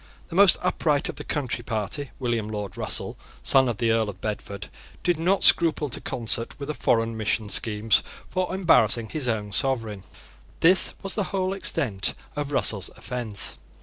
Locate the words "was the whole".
11.03-11.53